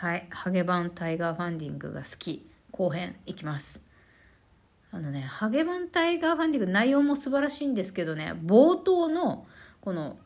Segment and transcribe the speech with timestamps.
[0.00, 3.82] はいハゲ版 Tiger Funding が好き後編いきます
[4.92, 9.46] あのねハゲ版 Tiger Funding 内容も素晴らしいんですけどね冒頭の
[9.82, 10.16] この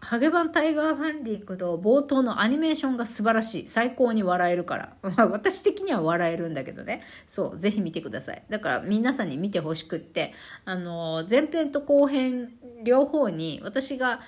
[0.00, 3.68] ハゲ版 Tiger Funding の冒頭のアニメーションが素晴らしい。
[3.68, 4.96] 最高に笑えるから。
[5.00, 7.02] まあ私的には笑えるんだけどね。
[7.28, 8.42] そう、ぜひ見てください。
[8.48, 10.32] だから皆さんに見てほしくって、
[10.64, 12.50] あの、前編と後編
[12.82, 14.22] 両方に私が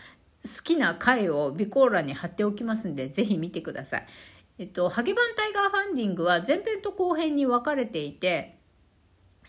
[0.45, 4.07] 好きな回を備考欄に貼っておきますんで、ぜひ見てください。
[4.57, 8.59] えっと、ハゲ版 Tiger Funding は前編と後編に分かれていて、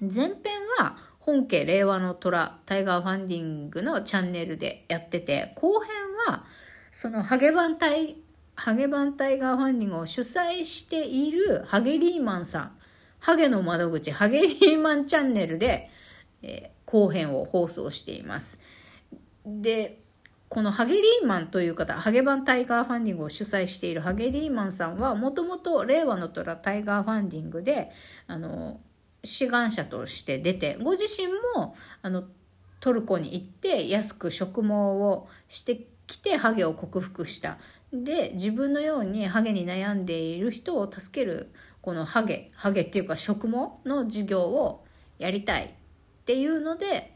[0.02, 0.36] 前編
[0.80, 5.92] は本家令和の虎 Tiger Funding のチャンネルでやってて、後編
[6.28, 6.46] は
[6.92, 8.18] そのハゲ版タイ、
[8.56, 12.78] ハゲ版 Tiger Funding を主催しているハゲリーマンさん、
[13.20, 15.90] ハゲの窓口、ハゲリーマンチャンネルで、
[16.42, 18.60] えー、後編を放送しています。
[19.46, 20.05] で、
[20.56, 27.92] このハゲリーマンという方、ハゲ版 Tiger Funding を主催しているハゲリーマンさんは、もともと令和の虎 Tiger Funding で、
[28.26, 28.80] あの、
[29.26, 32.24] 志願者として出てご自身もあの
[32.80, 37.58] トルコに行って安く植毛をしてきてハゲを克服した。
[37.92, 44.86] で自分のようにハゲに悩んでいる人を助けるこのハゲハゲっていうか植毛の事業を
[45.18, 45.70] やりたいっ
[46.24, 47.14] ていうので、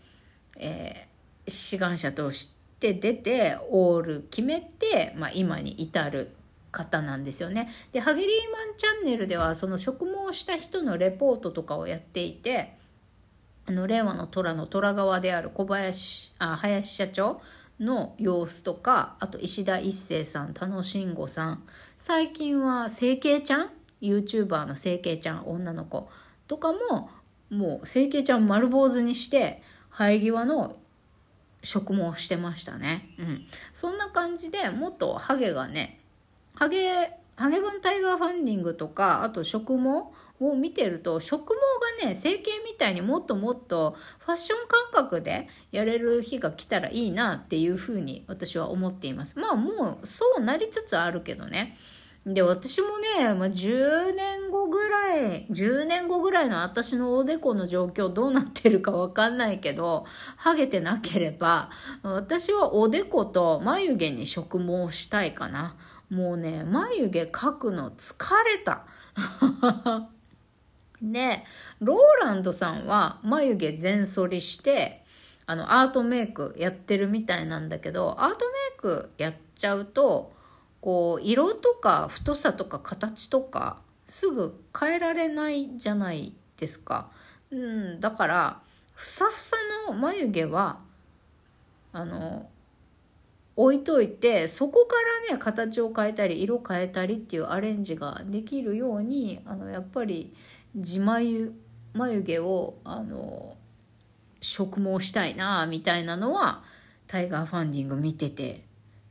[0.57, 6.31] えー、志願者としてて出てオール決めて、まあ、今に至る
[6.71, 7.69] 方なんですよね。
[7.91, 12.77] で、ハゲリーマンチャンネルではその植毛した人のレポートとかをやっていて、
[13.65, 17.41] あの、令和の虎の虎側である小林、あ、林社長
[17.79, 21.63] の様子とか、あと石田一生さん、田野慎吾さん、
[21.97, 23.69] 最近は整形ちゃん
[24.01, 26.09] ?YouTuber の整形ちゃん、女の子
[26.47, 27.09] とかも、
[27.49, 30.77] もう整形ちゃん丸坊主にして、生え際の
[31.61, 33.09] 植毛してましたね。
[33.19, 33.45] うん。
[33.73, 35.99] そんな感じでもっとハゲがね、
[36.55, 41.55] ハゲ、ハゲバンタイガーファンディングとか、あと植毛を見てると、植毛
[42.03, 49.39] がね、整形みたいにもっともっとファッション感覚でやれる日が来たらいいなっていうふうに私は思っています。
[49.39, 51.77] まあもうそうなりつつあるけどね。
[52.25, 52.87] で、私も
[53.17, 61.69] ね、まあ、10年後ぐらい、10年後ぐらいの私のおでこの状況どうなってるかわかんないけど、ハゲてなければ、
[62.03, 65.75] 私はおでこと眉毛に植毛したいかな。
[66.09, 68.85] もうね、眉毛描くの疲れた。
[71.01, 71.45] で、
[71.79, 75.05] ローランドさんは眉毛全剃りして、
[75.45, 80.33] あの、アートメイクやってるみたいなんだけど、アートメイクやっちゃうと、
[80.81, 87.09] こう、色とか太さとか形とか、すぐ変えられないじゃないですか。
[87.51, 88.61] うん、だから、
[88.93, 89.55] ふさふさ
[89.87, 90.79] の眉毛は、
[91.91, 92.49] あの、
[93.61, 94.95] 置いといてそこか
[95.27, 100.33] らね形を変えたり色変えたりっていうアレンジができるようにあのやっぱり
[100.75, 101.51] 自眉
[101.91, 103.57] 眉毛をあの
[104.39, 106.63] 植毛したいなみたいなのは
[107.07, 108.63] Tiger Funding 見てて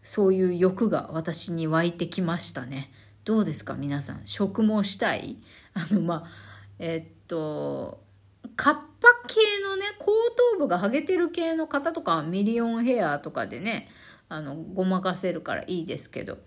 [0.08, 2.90] そういう欲が私に湧いてきましたね
[3.24, 5.36] どうですか皆さん植毛したい？
[5.74, 6.30] あのまあ
[6.78, 8.00] えっと
[8.56, 8.82] カッパ
[9.26, 10.12] 系のね後
[10.54, 13.90] 頭部がハゲてる系の方とかはミリオンヘアとかでね
[14.30, 16.38] あの、ごまかせるからいいですけど。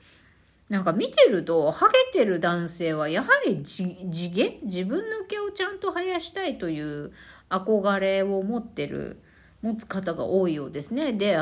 [0.70, 3.84] なんか見てると、ハゲてる男性はやはり地
[4.32, 4.60] 毛？
[4.64, 7.12] 自分の毛をちゃんと生やしたいという
[7.50, 9.20] 憧れを持ってる、
[9.62, 11.12] 持つ方が多いようですね。
[11.12, 11.36] で、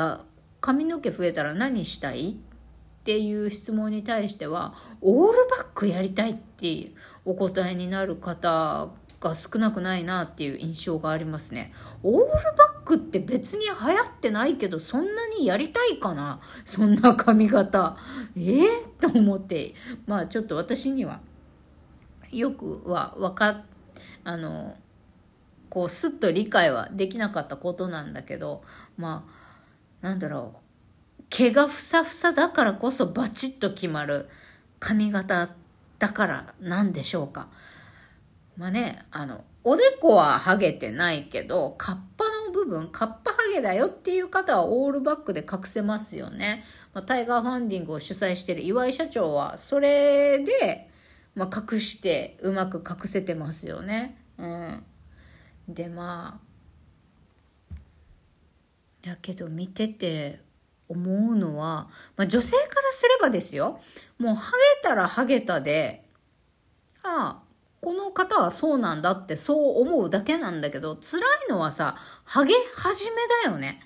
[0.60, 8.88] 髪の毛増えたら何したいっていう質問に対しては、オールバックやりたいっていうお答えになる方
[9.20, 11.72] が少なくないなっていう印象がありますね。
[12.02, 16.40] オールバックって別に流行ってないけど、そんなにやりたいかな？
[16.64, 17.96] そんな髪型。
[18.36, 18.66] えー、
[19.00, 19.74] と思って、
[20.06, 21.20] まあちょっと私には、
[22.30, 23.64] よくは分かっ、
[24.24, 24.76] あの、
[25.68, 28.62] こうすっと理解はできなかったことなんだけど、
[28.96, 29.39] まあ、
[30.00, 31.22] なんだろう。
[31.28, 34.28] 毛がふさふさだからこそバチッと決まる
[34.80, 35.50] 髪型
[35.98, 37.48] だからなんでしょうか。
[38.56, 46.64] まあね、あの、おでこはハゲてないけど、カッパの部分、カッパハゲだよっていう方はオールバックで隠せますよね。
[46.92, 50.90] まあ、タイガーファンディングを主催してる岩井社長は、それで、
[51.34, 54.18] まあ、隠して、うまく隠せてますよね。
[54.38, 54.82] うん。
[55.68, 56.49] で、まあ、
[59.02, 60.40] やけど見てて
[60.88, 63.80] 思うのは、まあ、女性からすればですよ。
[64.18, 66.04] もうハゲたらハゲたで、
[67.02, 67.42] ああ、
[67.80, 73.80] この方はそうなんだってそう思うだけなんだけど、辛いのはさ、ハゲ始めだよね。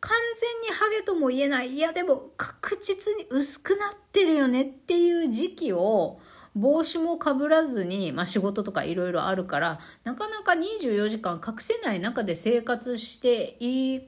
[0.00, 0.16] 完
[0.62, 1.74] 全にハゲとも言えない。
[1.74, 6.20] いやでも確実に薄くなってるよねっていう時期を
[6.56, 14.00] 帽子もかぶらずに、まあ、仕事とかいろいろあるからなかなか24時間隠せない中で生活してい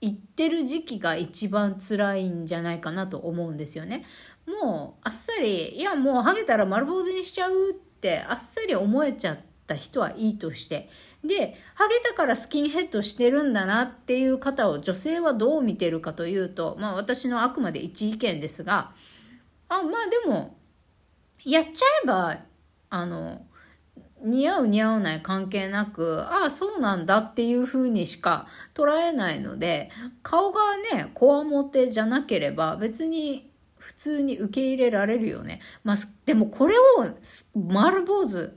[0.00, 4.04] いってる時期が一番辛いんじゃないかなと思うんですよね。
[4.46, 10.88] もうあっさりいやもうハゲたら丸坊主にしちゃうってあっさり思えちゃった人はいいとして
[11.24, 18.92] でハゲたからスキンヘッドしてるんだなっていう方を女性はどう見てるかというとまあ私のあくまで一意見ですが
[19.68, 20.56] あまあでも
[21.44, 22.38] やっちゃえば
[22.88, 23.42] あの
[24.22, 29.90] 似合う似合わない関係なく、ああ、そうなんだっていう風にしか捉えないので、
[30.22, 35.60] 顔がね、こわもてじゃなければ別に普通に受け入れられるよね。
[35.84, 35.96] まあ、
[36.26, 36.82] でもこれを
[37.54, 38.56] 丸坊主、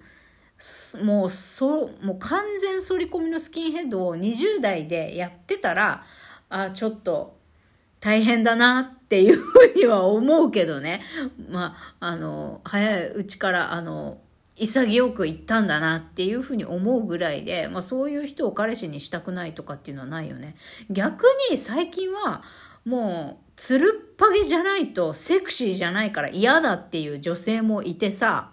[1.04, 6.06] もうそ、もう完全反り込みのスキンヘッドを20代でやってたら、
[6.50, 7.38] あ、ちょっと
[8.00, 11.01] 大変だなっていうふうには思うけどね。
[11.50, 14.19] まあ、あの、早いうちから、あの、
[14.56, 20.56] 潔く言ったんだなっていうふうに思うぐらいで、まあそういう人を彼氏にしたくないとかっていうのはないよね。
[20.90, 22.44] 逆に最近は
[22.86, 28.52] もうつるっぱげじゃないとセクシーじゃないから嫌だっていう女性もいてさ、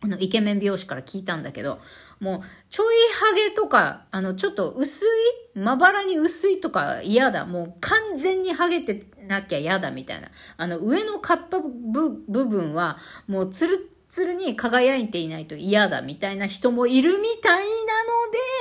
[0.00, 1.80] あのイケメン美容師から聞いたんだけど、
[2.20, 7.46] もうちょいハゲとか、あのちょっと薄いまばらに薄いとか嫌だ。
[7.46, 10.28] もう完全にハゲてなきゃ嫌だみたいな。
[10.56, 17.97] あの上のカッパ部分はもうつるっツルに輝いていないと嫌だみたいな人もいるみたいな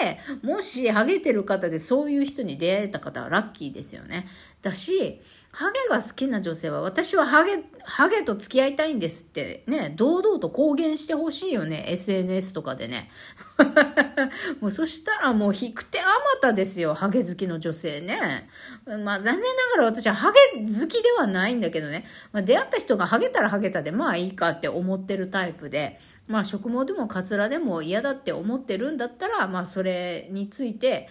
[0.02, 4.28] で、もしハゲてる方でそういう人に出会えた方はラッキーですよね。
[4.62, 5.22] だし、
[5.52, 13.10] ハゲが好きな女性は私はハゲ、ハゲと付き合いたいんですってね、堂々と公言してほしいよね、SNS とかでね。
[14.62, 16.12] もうそしたらもう引く手あま
[16.42, 18.50] たですよ、ハゲ好きの女性ね。
[18.86, 19.42] まあ残念な
[19.76, 31.08] がら私はハゲ好きではないんだけどね、まあ、出会った人がハゲたらハゲたでまあいいかって思ってるタイプで、まあ植毛でもカツラでも嫌だって思ってるんだったら、まあそれについて、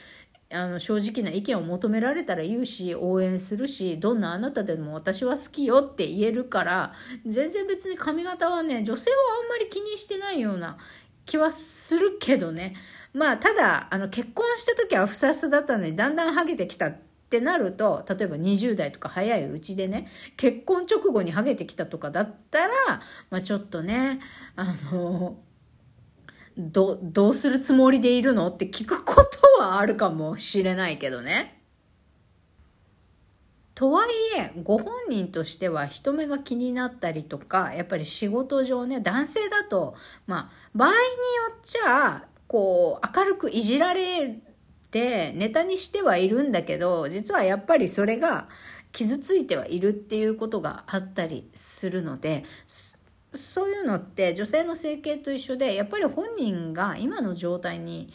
[0.52, 6.92] あの正直な意見を求められたら言うし応援するしどんなあなたでも私は好きよって言えるから
[7.26, 10.78] 全然別に髪型はね女性はあんまり気にしてないような
[11.24, 12.76] 気はするけどね。
[13.12, 22.68] まあただあの結婚した時はふさふさだったのにだんだんハゲてきたってってなると例えば20代とか早いうちでね結婚直後にハゲてきたとかだったら、
[23.30, 24.20] まあ、ちょっとね
[24.54, 25.36] あの
[26.56, 31.62] ど、どうするつもりでいるのって聞くことはあるかもしれないけどね。
[33.74, 34.08] とはい
[34.38, 39.94] え、ご本人としては人目が気になったりとか、やっぱり仕事上ね、男性だと、
[40.26, 40.98] まあ、場合によ
[41.54, 44.40] っちゃ、こう、明るくいじられ
[44.96, 48.48] て、ネタにしてはいるんだけど、実はやっぱりそれが
[48.92, 52.44] 傷ついてはいるっていうことがあったりするので、
[53.34, 58.10] そういうのって女性の整形と一緒でやっぱり本人が今の状態に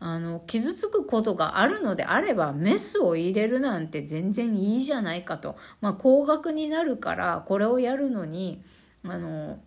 [0.00, 8.62] あの傷つくことがあるのであればメスを入れるなんて全然いいじゃないかと、まあ、高額になるからこれをやるのに
[9.02, 9.58] あの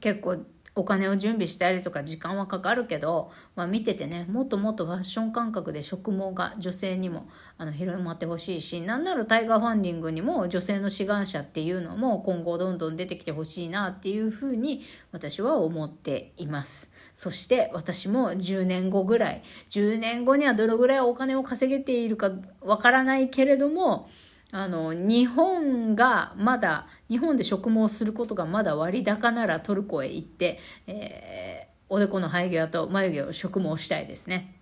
[0.00, 0.38] 結構
[0.74, 7.28] お金を準備したりとか時間はかかるけど、まあ、見ててねもっともっとファッション感覚で植毛が女性にも
[7.58, 14.82] あの広まってほしいしなんならタイガーファンディングにも女性の志願者っていうのも今後どんどん出てきてほしいなっていうふうに
[15.12, 16.92] 私は思っています。
[17.14, 22.30] そして私も10年後ぐらい10年後にはどのぐらいお金を稼げているか
[22.60, 24.08] わからないけれども
[24.52, 34.56] あの日本がまだ日本で植毛することがまだ割高ならトルコへ行って、えー、おでこの生え際と眉毛を植毛したいですね。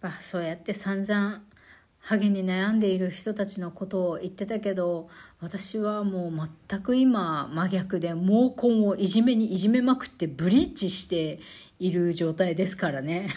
[0.00, 1.42] まあ、そうやって散々
[1.98, 5.08] ハゲに悩んでいる人たちのことを言ってたけど
[5.40, 11.40] 私はもう全く今真逆で毛根をいじめにいじめまくってブリーチして
[11.80, 13.28] いる状態ですからね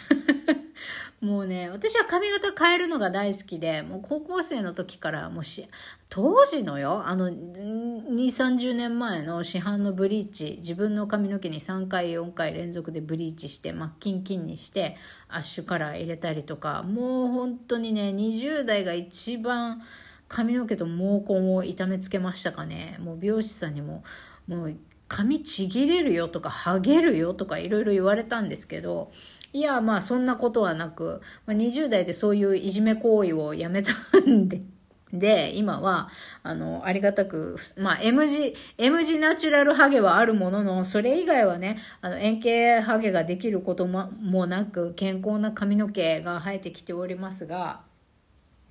[1.22, 5.68] もうね、私は髪型変えるのが大好きで、もう高校生の時からもうし、
[6.08, 14.96] 当時のよ、あの、2、30年前の市販のブリーチ、自分の髪の毛に3回、4回連続でブリーチして、真っキンキンにして、
[15.28, 19.82] アッシュカラー入れたりとか、もう本当にね、20代が一番
[20.30, 22.96] 髪の毛と毛根を痛めつけましたかね。
[23.02, 24.06] もう美容師さんにも、
[24.48, 24.78] もう
[25.10, 29.12] 髪ちぎれるよとか、剥げるよとかいろいろ言われたんですけど、
[29.52, 34.62] いや、まあそんなことはなく、まあ、20代でそういういじめ行為をやめたんで、
[35.12, 36.10] で、今は、
[36.44, 47.89] あの、ありがたく、まあ、M 字、M 字ナチュラルハゲはあるものの、それ以外はね、あの、円形ハゲができることももなく、健康な髪の毛が生えてきておりますが、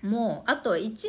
[0.03, 1.09] もう、あと1年く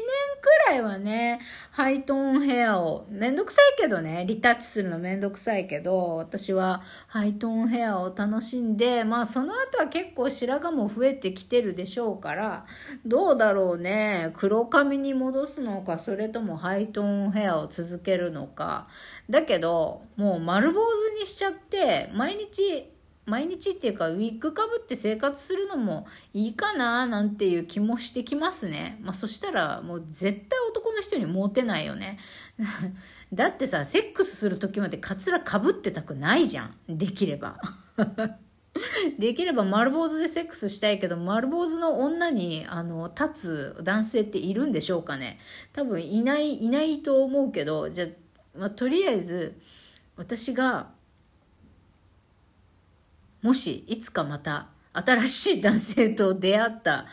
[0.68, 12.66] らいはね、ハイトーンヘアを、めんどくさいけどね、リタッチするのめんどくさいけど、私はハイトーンヘアを楽しんで、まあその後は結構白髪も増えてきてるでしょうから、
[13.06, 18.88] どうだろうね、黒髪に戻すのか、それともハイトーンヘアを続けるのか。
[19.30, 22.92] だけど、もう丸坊主にしちゃって、毎日、
[23.30, 28.98] 毎日っていうかウィッグかぶって生活するのもいいかななんていう気もしてきますね。
[29.02, 32.18] まあそしたらもう絶対男の人にモテないよね。
[33.34, 36.76] だってさ、セックスする時までカツラかぶってたくないじゃん。
[36.88, 37.62] できれば。
[39.20, 45.40] できれば丸坊主でセックスしたいけど、丸坊主の女に、あの、立つ男性っているんでしょうかね。
[45.74, 48.08] 多分いない、いないと思うけど、じゃ
[48.56, 49.60] まあ、とりあえず、
[50.16, 50.92] 私が、
[53.42, 57.06] もしいつかまた新しい男性と出会った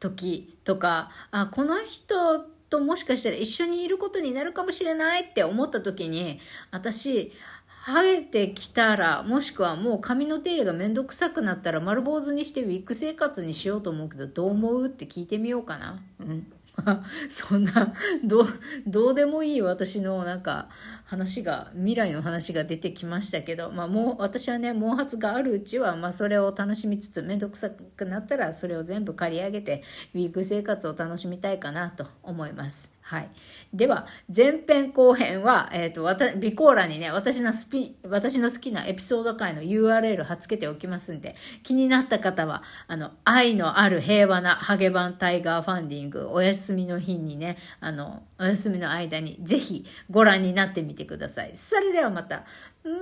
[0.00, 7.32] 時とか、あ、この人ともしかしたら一緒にいることになるかもしれないって思った時に、私、
[7.68, 16.02] ハゲてきたら、もしくはもう髪の手入れがめんどくさくなったら丸坊主にしてウィッグ生活にしようと思うけど、どう思うって聞いてみようかな。
[16.18, 16.52] うん。
[17.30, 17.94] そんな、
[18.24, 18.46] どう、
[18.86, 20.68] どうでもいい私のなんか
[21.06, 29.84] 話が、未来の話が出てきましたけど、まあもう、私はね、毛髪があるうちは、まあそれを楽しみつつ、めんどくさくなったら、それを全部借り上げて、
[30.14, 32.96] ウィーク生活を楽しみたいかなと思います。
[33.02, 33.28] はい。
[33.72, 51.56] では、前編後編は、えっ、ー、と、わた、備考欄にね、私のスピ、私の好きなエピソード回の URL 貼っ付けておきますんで、気になった方は、あの、愛のある平和なハゲバンタイガーファンディング、お休みの日にね、あの、お休みの間にぜひご覧になってみてください。
[51.56, 52.44] それではまた、
[52.84, 53.00] バイバ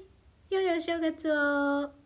[0.00, 0.04] イ。
[0.48, 2.05] 良いお正月を。